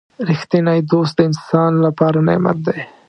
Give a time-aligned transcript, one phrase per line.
[0.29, 2.79] •رښتینی دوست د انسان لپاره نعمت دی.